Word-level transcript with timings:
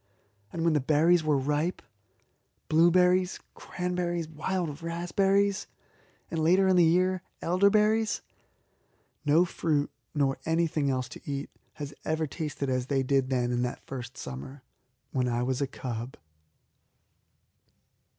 And 0.51 0.63
when 0.63 0.73
the 0.73 0.79
berries 0.81 1.23
were 1.23 1.37
ripe 1.37 1.83
blueberries, 2.69 3.39
cranberries, 3.53 4.27
wild 4.27 4.81
raspberries, 4.81 5.67
and, 6.31 6.43
later 6.43 6.67
in 6.67 6.75
the 6.75 6.83
year, 6.83 7.21
elderberries 7.39 8.23
no 9.25 9.45
fruit, 9.45 9.91
nor 10.15 10.39
anything 10.43 10.89
else 10.89 11.07
to 11.09 11.21
eat, 11.31 11.51
has 11.73 11.93
ever 12.03 12.25
tasted 12.25 12.67
as 12.67 12.87
they 12.87 13.03
did 13.03 13.29
then 13.29 13.51
in 13.51 13.61
that 13.61 13.85
first 13.85 14.17
summer 14.17 14.63
when 15.11 15.27
I 15.29 15.43
was 15.43 15.61
a 15.61 15.67
cub. 15.67 16.17